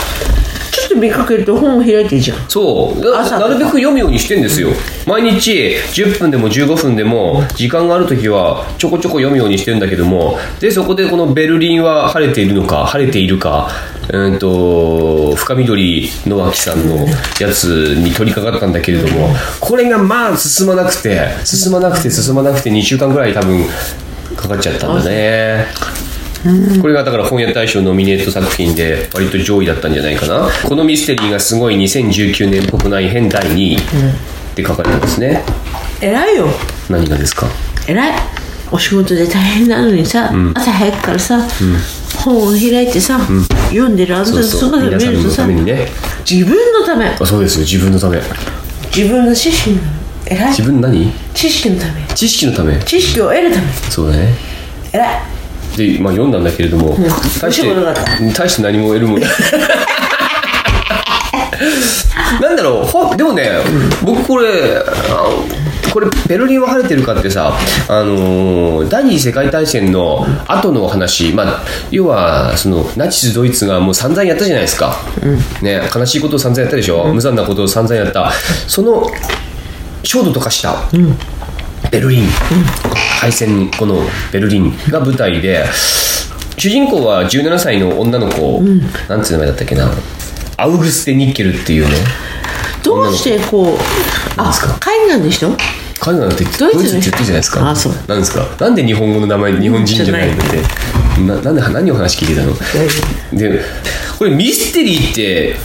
[0.78, 2.50] ちょっと見かけると本を開いてるじゃん。
[2.50, 3.02] そう。
[3.04, 4.70] だ朝なるべく読むようにしてんですよ。
[5.08, 10.38] 毎日10分でも15分でも時間がある時はちょこちょこ読むようにしてるんだけども。
[10.60, 13.70] でそこでこのベルリンは晴れているのか晴れているか
[14.14, 17.06] うんと深緑野脇さんの
[17.40, 23.66] やつに取り掛かったんだけれどもこれがまあ進まなくて進まなくて進まなくて2週間ぐらい多分
[24.36, 25.66] かかっちゃったんだね
[26.82, 30.50] これがだから本屋大賞ノミネート作品で割と上位だったんじゃないかな。
[30.68, 33.80] このミステリーがすごい2019年国内編第2位っ
[34.56, 35.44] て書かれてますね。
[36.02, 36.48] 偉いよ。
[36.90, 37.48] 何がですか？
[37.88, 38.20] 偉い。
[38.72, 41.48] お仕事で大変なのにさ、朝早くからさ、
[42.24, 43.18] 本を開いてさ、
[43.70, 44.60] 読んでるあんたそうそう。
[44.72, 45.88] 姿を皆さんの見るとさためにね。
[46.30, 47.06] 自分のため。
[47.08, 47.62] あそうですよ。
[47.62, 48.22] 自分のため。
[48.94, 49.92] 自分の知識のため。
[50.36, 50.50] 偉い。
[50.50, 51.12] 自分何？
[51.34, 52.06] 知識のため。
[52.14, 52.78] 知識のため。
[52.84, 53.72] 知識を得るため。
[53.90, 54.34] そうだね。
[54.92, 55.22] 偉い
[55.78, 56.98] で、まあ、読んだんだけれども、
[57.40, 57.70] 大して
[58.34, 59.22] 大して何も得るもん
[62.42, 63.50] なんだろうほでもね、
[64.04, 65.30] 僕これあ
[65.94, 67.54] これベルリンは晴れてるかってさ、
[67.88, 74.96] あのー第二次世界大戦の後の話、まあ、要はそのナチスドイツがもう散々やったじゃないですか、
[75.62, 78.32] ね、悲しいことを散々やったでしょ、無残なことを散々やった。
[78.68, 79.10] その
[80.04, 80.76] 焦土とかした、
[81.98, 82.28] ベルリン、
[83.20, 85.66] 敗戦後のベルリンが舞台で
[86.56, 88.62] 主人公は17歳の女の子、
[89.10, 89.92] なんていう名前だったっけな。
[90.58, 91.96] アウグステ・ニッケルっていうね
[92.84, 93.78] どうしてこう
[94.38, 95.50] あ海外の人
[96.00, 97.68] 彼女なんてドイツって言ってるじゃないですか。
[97.68, 97.94] あそう。
[98.08, 98.48] なんですか？
[98.60, 100.34] なんで日本語の名前日本人じゃないの？
[100.36, 101.22] って。
[101.24, 102.54] ななんで何を話聞いてたの？
[103.34, 103.60] で
[104.20, 105.56] これミステリーって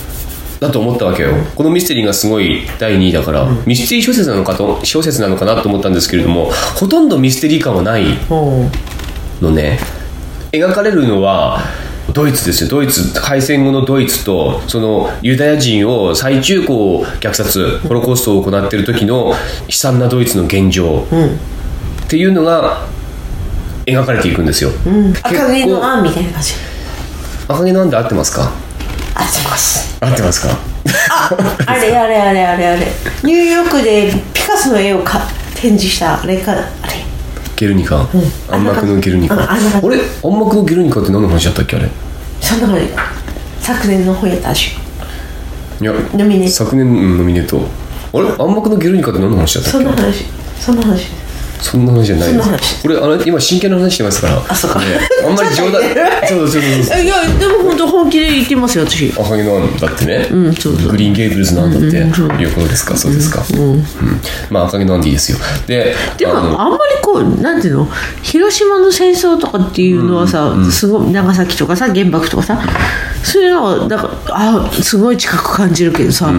[0.62, 1.30] だと思ったわけよ。
[1.54, 9.78] このミステリーがすごい第2位だから、ミステリー小説なのかと小説なのかなと思ったんですけれどもほとんどミステリー感はないのね。
[10.52, 11.60] 描かれるのは
[12.12, 12.70] ドイツですよ。
[12.70, 19.34] ドイツ敗戦後のドイツとそのユダヤ人を最中高虐殺ホロコーストを行っている時の
[19.66, 21.06] 悲惨なドイツの現状。
[22.04, 22.86] っていうのが
[23.86, 24.70] 描かれていくんですよ、
[25.22, 26.52] 赤毛のアンみたいな感じ。
[27.48, 28.52] 赤毛なんで合ってますか？
[29.14, 29.98] あってます。
[30.00, 30.56] 合ってますか？
[31.66, 32.86] あれあれあれあれあれ。
[33.22, 35.20] ニューヨークでピカソの絵をか
[35.54, 36.62] 展示したあれかあれ。
[37.56, 38.08] ゲルニカ、
[38.50, 39.34] 暗幕のゲルニカ。
[39.34, 40.00] あれ？
[40.22, 41.88] 暗幕のゲルニカって何の話だったっけあれ？
[42.40, 42.88] そんな感じ
[43.60, 44.72] 昨年の本やったし
[45.80, 45.84] い。
[45.84, 47.60] やノミネ昨年うんノミネート。
[48.14, 48.28] あれ？
[48.30, 49.78] 暗幕のゲルニカって何の話だったっけ？
[49.78, 50.24] そんな話。
[50.58, 51.21] そんな話
[51.62, 52.82] そんな話じゃないですそんな話。
[52.82, 54.44] これあの今真剣な話してますから。
[54.48, 54.80] あそうか。
[54.80, 54.86] ね。
[55.26, 55.82] あんまり冗談。
[56.28, 57.02] そうそうそうそう。
[57.02, 59.10] いやでも本当本気で言ってますよ私。
[59.12, 60.90] 赤毛のだってね、んそうそう。
[60.90, 62.28] グリーンゲーブルズなんだってうんそう。
[62.40, 63.84] いうことですか、そうですか、うん
[64.50, 65.38] まあ赤毛のアンでいいですよ。
[65.66, 67.88] ででもあんまりこうなんていうの？
[68.22, 72.60] 広島の戦争とかっていうのはさ、すごい長崎とかさ原爆とかさ
[73.22, 76.32] そういうのはだからあすごい近く感じるけどさ、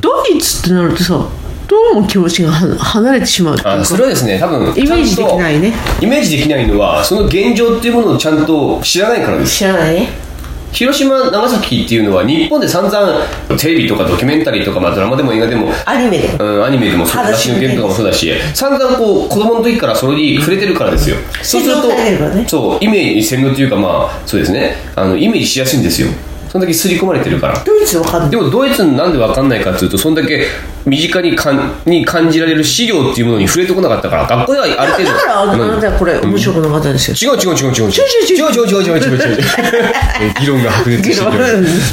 [0.00, 1.28] ドイツってなるとさ
[1.68, 3.56] どうも気持ちがは離れてしまう。
[3.64, 5.72] あそれはですね多分イメージできないね。
[6.00, 9.56] イメージできないのはその現状っていうものをちゃんと知らないからです。
[9.56, 10.26] 知らないね。
[10.72, 13.26] 広島長崎っていうのは日本で散々
[13.56, 21.16] テレビとかドキュメンタリーとか、まあ、ドラマでも映画でもアニメでうん、アニメでもそう裸雑誌足ののゲームとかもそうだし散々こう子供の時からそれに触れてるからですよ。
[21.42, 22.44] そうするとね。
[22.46, 24.76] そうイメージ洗脳っていうかまあそうですね。
[24.96, 26.08] あのイメージしやすいんですよ
[26.48, 27.58] そんだけ刷り込まれてるから。
[27.64, 28.30] ドイツわかんない。
[28.30, 30.46] でもドイツなんで分かんないかっていうとそんだけ
[30.84, 35.12] 身近にかんに感じられる資料っていうものに触れてこなかったから学校ではある程度。
[35.12, 37.90] だからあなたはこれ面白くなかったんですよ、違う違う違う違う違う違う。
[37.90, 39.38] 違う違う違う違う違う違う。
[39.38, 41.18] ね議論が白熱し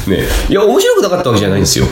[0.05, 0.23] てるね。
[0.49, 1.85] いや面白くなかったわけじゃないんですよ。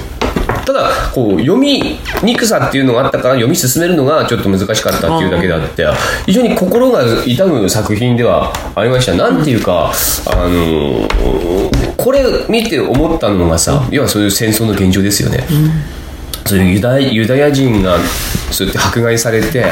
[0.65, 5.86] ただこう読みにくさっていうのがあったから読み進めるのがちょっと難しかったっていうだけであって
[6.28, 9.13] 非常に心が痛む作品ではありました。
[9.15, 9.91] なんていうか
[10.28, 11.08] あの
[12.02, 15.46] これ見て思ったのがさ要はそういう戦争の現状ですよね、
[16.46, 17.98] そういうユダユダヤ人が
[18.52, 19.64] そうやって迫害されて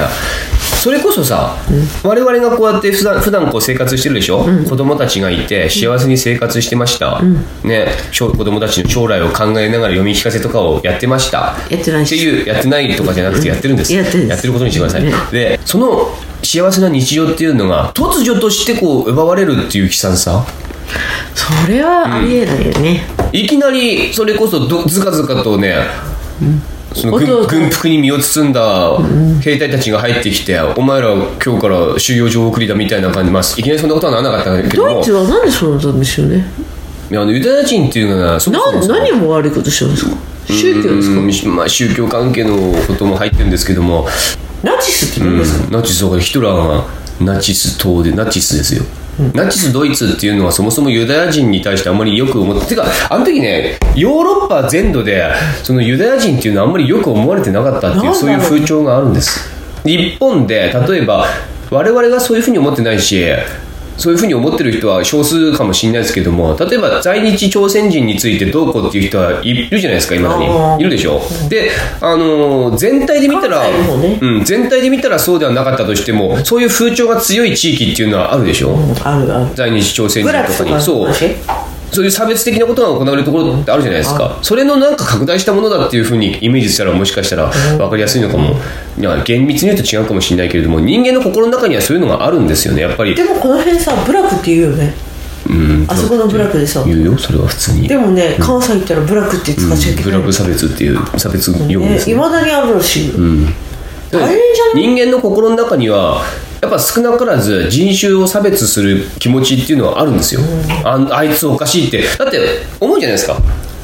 [0.82, 1.58] それこそさ、
[2.04, 7.22] 我々がこうやって普段普段こう生活してるでしょ、子供たちがいて幸せに生活してました、
[7.64, 11.58] ね、しょ子供たちの将来を考えながら読み聞かせとかをやってました。
[11.70, 16.08] やってないしっていうやってないとかじゃなくてやってるんです、やってることにしてください、ねでその
[16.42, 20.46] 幸せな日常っていうのが突如としてこう奪われるっていう悲惨さ
[21.36, 25.76] それはありえないよね、いきなりそれこそどずかずかとね、
[26.94, 28.98] その軍服に身を包んだ
[29.42, 33.60] 兵隊たちが入ってきて、お前ら今日から収容所送りだみたいな感じます。
[33.60, 34.84] いきなりそんなことはならなかったけど。
[34.86, 36.46] もドイツはなんでそうなったんでしょうね。
[37.12, 40.16] いやあのユダヤ人っていうのはそもそもな何も悪いことしてるんですか？
[40.48, 41.20] 宗教ですか？
[41.50, 42.56] うんまあ、宗教関係の
[42.88, 44.08] ことも入ってるんですけども、
[44.64, 46.86] ナチスって言うんですか、ナチスだからヒトラーが
[47.20, 48.84] ナチス党でナチスですよ、
[49.34, 55.30] ナチスドイツっていうのはそもそもユダヤ人に対してあんまりよく思っててかあの時ねヨーロッパ全土で
[55.64, 59.50] そのユダヤ人っていうのはあんまりよく思われてなかったっていうそういう風潮があるんです。
[59.84, 61.26] 日本で例えば
[61.70, 63.26] 我々がそういうふうに思ってないし
[64.00, 70.48] そういうふうに思ってる人は少数かもしれないですけども例えば在日朝鮮人についてどうこうっていう人はいるじゃないですか今に。
[70.48, 70.80] ー。
[70.80, 71.22] いるでしょ。
[71.50, 74.20] であのー全体で見たら、ね。
[74.22, 79.56] うん、全体で見たらそうではなかったとしてもそういう風潮が強い地域っていうのはあるでしょ、あるある。
[79.56, 80.82] 在日朝鮮人とかに。
[80.82, 81.06] そう。
[81.08, 81.69] 話？
[81.92, 88.56] そういう差別的なことが行われるところってあるじゃないですか、それのなんか拡大したものだっていうふうにイメージしたらもしかしたら分かりやすいのかも、
[88.98, 93.16] いや厳密に言うと違うかもしれないけれども人間の心の中にはそういうのがあるんですよねやっぱり。
[93.16, 94.94] でもこの辺さブラックって言うよね。
[95.48, 95.86] うん。
[95.88, 96.84] あそこのブラックでさ。
[96.86, 97.88] 言うよそれは普通に。
[97.88, 102.14] でもね関西行ったらブラックって使っちゃいけないブラック差別っていう差別用語ねですね。
[102.14, 103.14] いまだにあるらしいよ、
[104.12, 106.22] 大変じゃない人間の心の中には
[106.62, 110.42] やっぱ少なからず人種を差別する気持ちっていうのはあるんですよ、
[110.84, 112.04] ああいつおかしいって。
[112.18, 112.40] だって
[112.80, 113.38] 思うじゃないですか。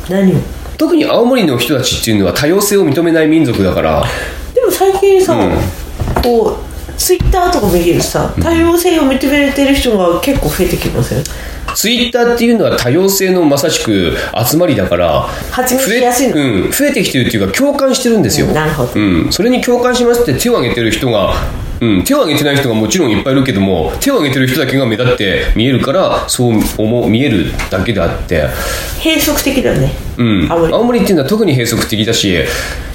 [0.09, 0.35] 何を？
[0.77, 4.03] 特に青森の人たちっていうのは多様性を認めない民族だから。
[4.53, 5.37] でも最近さ、
[6.21, 11.21] こうツイッターとか見てるとさ多様性を認めてる人が結構増えてきますよ
[11.75, 14.13] ツイッターっていうのは多様性のまさしく
[14.49, 16.33] 集まりだから発言しやすいの。
[16.33, 18.91] 増え,、うん、増えてきてるっていうか共感してるんですよ、なるほど。
[18.95, 21.33] うん、それに共感しますって手を挙げてる人が、
[21.81, 28.47] うん、手を挙げてない人がもちろんいっぱいいるけども手を挙げてる人だけが目立って見えるからそう思う見えるだけであって、
[29.03, 30.73] 閉塞的だよね、うん、青森。
[30.73, 32.37] 青森っていうのは特に閉塞的だし、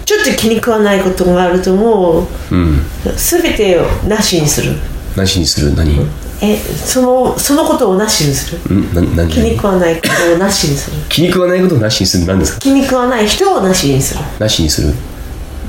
[0.05, 2.81] ちょっと気に食わないことがあるともううん、
[3.17, 4.73] 全てをなしにする
[5.17, 5.99] なしにする何、
[6.41, 8.59] えそのそのことをなしにする？
[8.71, 9.29] うん、な何？
[9.31, 10.97] 気に食わないことをなしにする。
[11.09, 12.61] 気に食わないことをなしにする何ですか？
[12.61, 14.21] 気に食わない人をなしにする。
[14.39, 14.93] なしにする？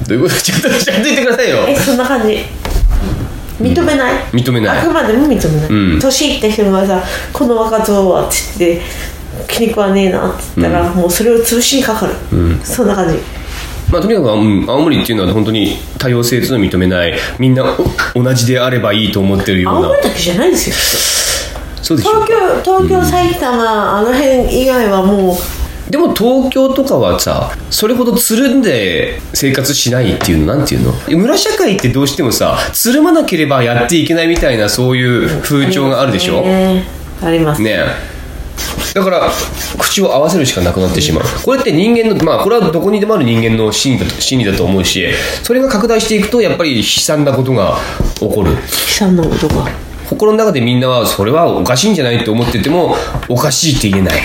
[0.08, 0.36] どういうこと？
[0.42, 1.58] ちょっとちゃんと言ってくださいよ。
[1.68, 2.40] えそんな感じ。
[3.60, 4.80] 認めない、認めない。
[4.80, 6.00] あくまでも認めない、うん。
[6.00, 8.86] 年いった人がさ「この若造は」って言って
[9.48, 12.14] 「気に食わねえな」って言ったら、もうそれを潰しにかかる、
[12.64, 13.20] そんな感じ
[13.92, 17.14] まあ、とにかく、うん、青森っていうのは本当に多様性というのを認めない。
[17.38, 17.66] みんな
[18.16, 19.80] お同じであればいいと思ってるような。
[19.80, 20.76] 青森だけじゃないですよ
[21.82, 22.28] そうでしょ東
[22.64, 25.92] 京東京埼玉、あの辺以外はもう。
[25.92, 30.94] でも東京とかはさそれほどつるんで生活しないっていうのなんていうの？
[31.18, 36.44] 村社会ってどうしてもさつるまなければやっていけないみたいなそういう風潮があるでしょ？
[36.44, 36.86] ねね
[37.22, 37.62] あります。
[37.68, 37.86] え
[38.94, 39.30] だから
[39.80, 41.24] 口を合わせるしかなくなってしまう。
[41.44, 45.08] これって人間のまあこれはどこにでもある人間の心理だと心理だと思うし
[45.44, 47.78] それが拡大していくとやっぱり悲惨なことが
[48.16, 48.52] 起こる。
[48.52, 48.58] 悲
[48.98, 49.70] 惨なことが。
[50.10, 52.96] 心の中でみんなはそれはおかしいんじゃないと思ってても
[53.30, 54.22] おかしいって言えない。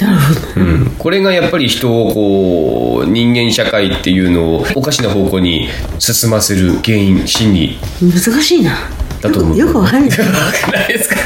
[0.00, 0.40] なるほど。
[0.56, 5.68] うん、これがやっぱり人をこう人間社会っていうのをおかしな方向に
[6.00, 7.78] 進ませる原因心理。
[8.02, 8.72] 難しいな。
[9.22, 9.56] だと思う。
[9.56, 10.18] よくわかんない。
[10.18, 10.26] わ
[10.60, 11.16] かんないですか？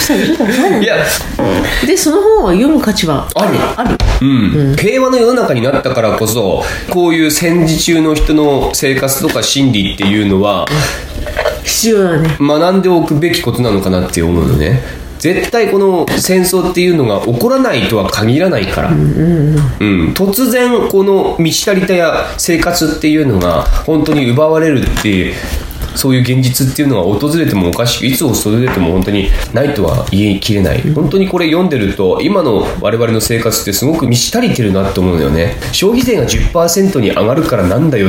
[0.00, 0.82] 奥さんちょっとわかんない。
[0.82, 0.96] いや。
[1.86, 3.28] でその本は読む価値は？
[3.34, 3.58] ある。
[3.76, 3.98] ある。
[4.22, 10.66] うん、平和の世の中になったからこそこういう戦時中の人の生活とか心理っていうのは
[11.64, 12.36] 必要だね。
[12.40, 14.80] 学んでおくべきことなのかなって思うのね。
[15.18, 19.54] 絶対この戦争っていうのが起こらないとは限らないから、うん
[20.14, 25.34] 突然この満ち足りたや生活っていうのが本当に奪われるって
[25.94, 30.80] そういう現実っていうのが訪れてもおかしくいつ訪れても本当にないとは言い切れない。
[30.92, 35.56] 本当にこれ読んでると今の我々の生活ってすごく満ち足りてるなって思うのよね。
[35.72, 38.08] 消費税が10%に上がるからなんだよ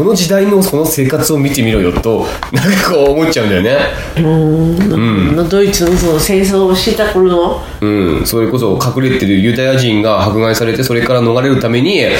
[0.00, 3.78] この時代のその生活を見てみろよとなんかこう思っちゃうんだよね。
[4.16, 5.48] うん。
[5.50, 7.62] ドイツのその戦争をしてた頃の。
[7.82, 12.10] うん、それこそ隠れてるユダヤ人が迫害されてそれから逃れるために隠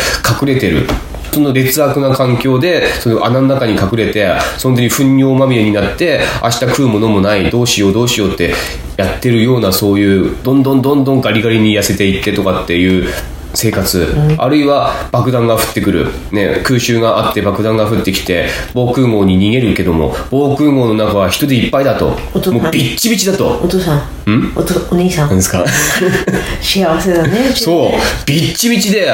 [0.44, 0.86] れてる
[1.32, 8.52] その劣悪な環境でその穴の中に隠れてその時に糞尿まみれになって明日食うものもないどうしようどうしようって
[8.96, 13.08] やってるようなそういうどんどんどんどんガリガリに痩せていってとかっていう
[13.54, 14.06] 生活、
[14.38, 22.16] あるいは爆弾が降ってくる、ね、空襲があって爆弾が降ってきて防空壕に逃げるけども防空壕の中は人でいっぱいだと。
[22.34, 23.60] 音もうビッチビチだと。
[23.62, 24.30] お父さん。
[24.30, 24.52] ん？
[24.56, 25.28] おとお兄さん。
[25.28, 25.64] 何ですか？
[26.62, 27.50] 幸せだね。
[27.56, 28.26] そう。
[28.26, 29.10] ビッチビチで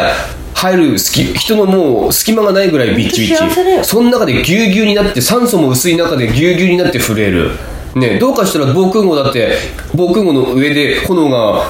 [0.54, 3.34] 入る隙人のもう隙間がないぐらいビッチビチ。
[3.82, 7.50] その中でぎゅうぎゅうになって酸素も薄い中でぎゅうぎゅうになって震える
[7.96, 9.56] ねどうかしたら防空壕だって
[9.94, 11.64] 防空壕の上で炎が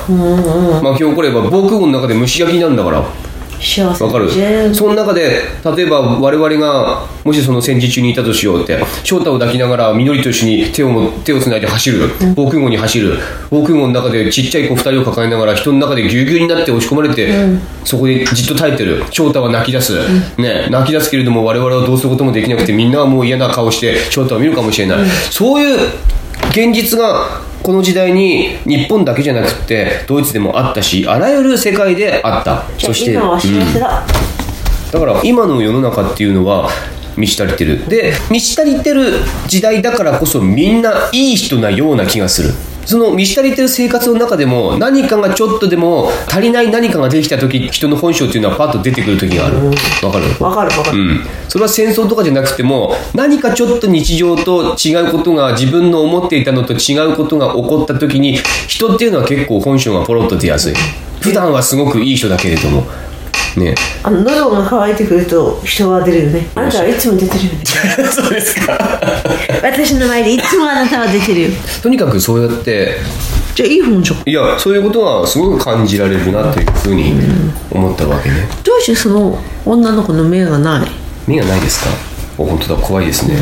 [0.82, 3.25] 巻き起これば防空壕の中で蒸し焼きなんだから。
[3.60, 4.30] 幸せわかる。
[4.30, 5.42] 全その中で
[5.76, 12.10] 例えば我々がもしその戦時中にいたとしようって翔太を抱きながら緑と一緒に手をも手をつないで走る。
[12.34, 13.18] 防空壕に走る。
[13.50, 17.32] 防空壕の中でちっちゃい子2人を抱えながら人の中でぎゅうぎゅうになって押し込まれて、
[17.84, 19.04] そこでじっと耐えてる。
[19.10, 19.94] 翔太は泣き出す、
[20.38, 24.98] ね、泣き出すけれども我々はどうすることもできなくてみんなはもう嫌な顔して翔太を見るかもしれない、
[25.30, 25.78] そういう
[26.50, 32.64] 現実がこの時代に日本だけじゃなくてドイツでもあったしあらゆる世界であった。
[32.78, 34.06] そして今は幸せだ、
[34.92, 36.68] だから今の世の中っていうのは
[37.16, 37.88] 満ち足りてる。
[37.88, 39.12] で満ち足りてる
[39.48, 42.50] 時代だからこそみんないい人なような気がする
[42.86, 49.56] その満ち足りてる生活の中でも何かがちょっとでも足りない何かができた時人の本性っていうのはパッと出てくる時がある。
[49.56, 50.44] わかる？
[50.44, 60.74] わかるわかる、うん、それは戦争とかじゃなくても何かちょっと日常と違うことが自分の思っていたのと違うことが起こった時に人っていうのは結構本性がポロッと出やすい。
[61.20, 62.86] 普段はすごくいい人だけれども
[63.58, 63.74] ね。
[64.02, 66.46] あの喉が渇いてくると人は出るよね。
[66.54, 67.58] あなたはいつも出てるよね。
[68.12, 68.72] そうですか。
[69.62, 71.48] 私の前でいつもあなたは出てるよ。
[71.82, 72.96] とにかくそうやって。
[73.54, 74.22] じゃあいい本じゃん。
[74.28, 77.14] いやそういうことがすごく感じられるなというふうに
[77.70, 78.46] 思ったわけね。
[78.62, 80.90] どうしてその女の子の目がない？
[81.26, 81.90] 目がないですか？
[82.38, 82.80] お本当だ。
[82.82, 83.34] 怖いですね。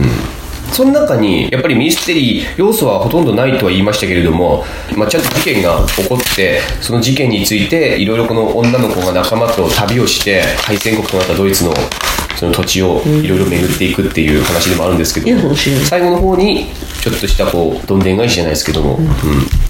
[0.00, 0.10] うん
[0.72, 4.64] その中にやっぱりミステリー要素はほとんどないとは言いましたけれども、
[4.96, 11.74] まあ、ちゃんと事件が起こってその事件についていろいろこの女の子が仲間と旅をして敗戦国となったドイツの
[12.42, 16.66] その土地をいろいろ巡っていくっていう話でもあるんですけども、いい話ね最後の方に
[17.00, 19.06] ちょっとしたこうどんでん返しじゃないですけども、うん。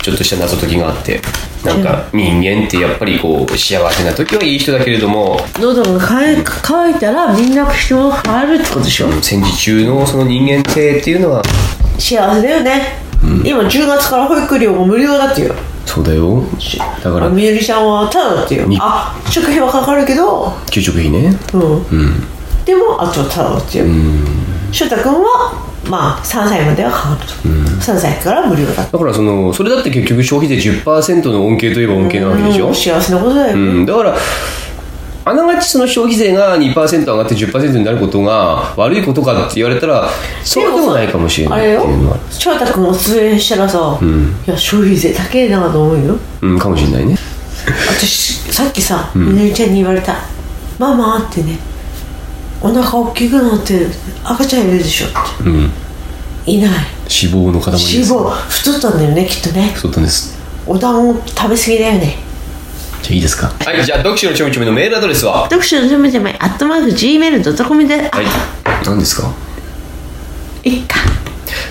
[0.02, 1.20] ちょっとした謎解きがあって
[1.66, 9.12] なんか人間ってやっぱりこう幸せな時はいい人だけれども喉が渇いたらみんな人が変わるってことでしょ。
[9.20, 11.42] 戦時中のその人間性っていうのは
[11.98, 12.96] 幸せだよね、
[13.44, 15.54] 今10月から保育料も無料だってよ
[15.84, 16.42] そうだよ。
[17.04, 20.52] だからあみゆりちゃんはただだってあ食費はかかるけど。
[20.70, 21.36] 給食費ね。
[21.52, 22.26] うん、
[22.64, 23.84] でもあとはただだってよ
[24.70, 34.16] 翔太君はまあ3歳まではかかると、3歳から無料だだからそのそれだって結局消費税10%の恩恵といえば恩恵なわけでしょ、うん幸せなことだよ、うん、だから
[35.24, 40.08] あながちその消費税が2%上がって10%になることが悪いことかって言われたら
[40.42, 43.98] そうでもないかもしれないあれよ翔太君を通園したらさ、
[44.46, 46.18] いや消費税高えなと思うよ。
[46.42, 47.16] うんかもしれないね。
[47.88, 50.16] 私さっきさみのりちゃんに言われた
[50.78, 51.58] 「ママ」ってね
[52.62, 53.86] お腹大きくなって
[54.24, 55.16] 赤ちゃんいるでしょって。
[55.44, 55.70] うん。
[56.46, 56.70] いない。
[56.70, 59.74] 脂肪の塊脂肪太ったんだよねきっとね。
[59.76, 62.16] そうだったんですお団子食べ過ぎだよね。
[63.02, 63.48] じゃあいいですか？
[63.48, 65.44] はいじゃあ読書のちょみちょみのメールアドレスは？
[65.44, 68.26] 読書のちょめちょめアットマーク Gmail.com で、はい。
[68.84, 69.28] 何ですか？
[70.62, 70.96] いっか。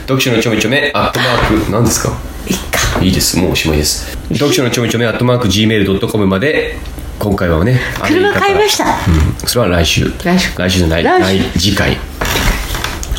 [0.01, 2.09] 読書のちょみちょめアットマーク何ですか？
[2.47, 3.01] いいっか。
[3.01, 3.39] いいです。
[3.39, 4.11] もうおしまいです。
[4.33, 6.75] 読書のちょめちょめアットマーク Gmail.com まで
[7.21, 8.85] 今回はね車買いました。
[8.85, 9.47] たうん。
[9.47, 10.11] それは来週。
[10.23, 10.57] 来週。
[10.57, 11.03] 来週じゃない。
[11.03, 11.95] 来次回。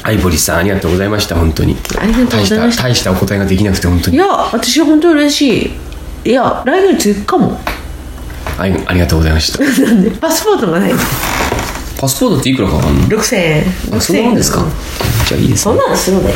[0.02, 1.76] アイボリーさんありがとうございました本当に。
[1.96, 2.76] ありがとうございました。
[2.76, 4.16] 大した大したお答えができなくて本当に。
[4.16, 5.72] いや私は本当嬉し
[6.24, 6.30] い。
[6.30, 7.60] いや来月行くかも。
[8.58, 9.62] あいありがとうございました。
[9.84, 10.92] なんでパスポートがない。
[11.96, 13.64] パスポートっていくらかかんの？6000円。
[13.96, 14.64] あそんなもんですか？
[15.28, 16.34] じゃあいいですそんなのすぐね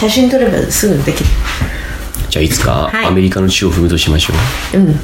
[0.00, 1.30] 写真撮ればすぐできる
[2.36, 3.06] じゃあいつかはい。
[3.06, 4.34] アメリカの地を踏むとしましょ
[4.74, 4.90] う、うん。
[4.90, 4.94] あ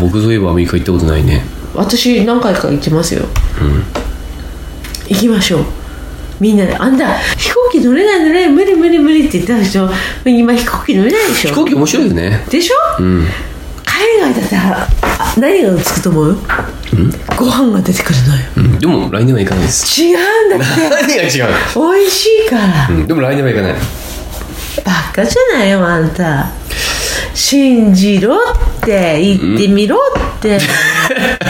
[0.00, 1.44] 僕そういえばアメリカ行ったことないね。
[1.72, 3.26] 私何回か行きますよ、
[5.08, 5.64] 行きましょう。
[6.40, 6.74] みんなで。
[6.74, 8.52] あんた飛行機乗れない乗れない。
[8.52, 9.88] 無理無理無理って言ってたでしょ。
[10.24, 11.50] 今飛行機乗れないでしょ。
[11.50, 12.44] 飛行機面白いよね。
[12.50, 16.38] でしょ、海外だったらあ何がつくと思う、
[17.36, 18.42] ご飯が出てくるのよ。
[18.56, 18.78] うん。
[18.80, 20.02] でも来年は行かないです。
[20.02, 20.88] 違うんだって。
[20.90, 21.30] 何が違う？
[21.76, 22.88] 美味しいから。
[22.90, 23.06] うん。
[23.06, 23.74] でも来年は行かない。
[24.84, 26.50] バカじゃないよあんた
[27.46, 29.98] 信じろって言ってみろ
[30.38, 30.58] って、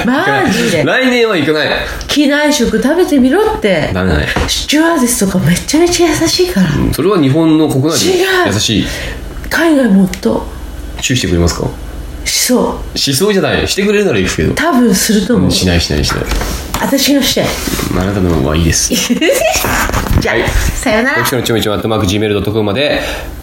[0.05, 0.83] マジで。
[0.83, 1.69] 来年は行かない
[2.09, 3.91] 機内食食べてみろって。
[3.95, 8.87] ダメだねシチュワーデスとかめちゃめちゃ優しいから、それは日本の国内で優しい。
[9.49, 10.45] 海外もっと。
[11.01, 11.71] 注意してくれますか？
[12.25, 12.99] しそう。
[12.99, 13.67] しそうじゃない。
[13.69, 14.55] してくれるなら行くけど。
[14.55, 16.25] 多分すると思う、しないしないしない。
[16.81, 17.45] 私がして
[17.99, 18.93] あなたのはいいです。
[20.21, 20.45] じゃあ、はい。
[20.49, 21.25] さよなら。
[21.25, 23.01] 読書のちょめちょめアットマーク Gmail.com まで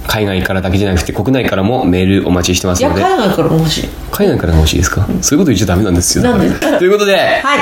[0.08, 3.90] 海外からだけじゃなくて国内からもメールお待ちしてますいやので海外からも欲しい。
[4.12, 6.50] 海外からが欲しいですか、そういうこと言っちゃダメなんですよなんで？
[6.78, 7.60] ということではい。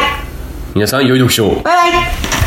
[0.74, 1.62] 皆さん良い読書を。
[1.64, 2.39] バイバイ